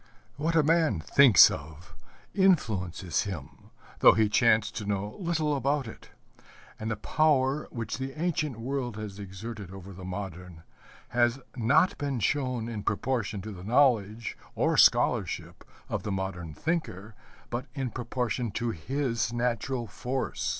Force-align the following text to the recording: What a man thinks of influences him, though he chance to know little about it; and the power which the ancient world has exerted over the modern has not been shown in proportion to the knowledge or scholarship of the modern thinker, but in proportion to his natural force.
What 0.35 0.55
a 0.55 0.63
man 0.63 0.99
thinks 0.99 1.51
of 1.51 1.93
influences 2.33 3.21
him, 3.25 3.69
though 3.99 4.13
he 4.13 4.29
chance 4.29 4.71
to 4.71 4.85
know 4.87 5.15
little 5.19 5.55
about 5.55 5.87
it; 5.87 6.09
and 6.79 6.89
the 6.89 6.95
power 6.95 7.67
which 7.69 7.99
the 7.99 8.19
ancient 8.19 8.59
world 8.59 8.97
has 8.97 9.19
exerted 9.19 9.69
over 9.69 9.93
the 9.93 10.03
modern 10.03 10.63
has 11.09 11.37
not 11.55 11.99
been 11.99 12.19
shown 12.19 12.67
in 12.67 12.81
proportion 12.81 13.43
to 13.43 13.51
the 13.51 13.63
knowledge 13.63 14.35
or 14.55 14.75
scholarship 14.75 15.63
of 15.87 16.01
the 16.01 16.11
modern 16.11 16.55
thinker, 16.55 17.13
but 17.51 17.67
in 17.75 17.91
proportion 17.91 18.49
to 18.53 18.71
his 18.71 19.31
natural 19.31 19.85
force. 19.85 20.49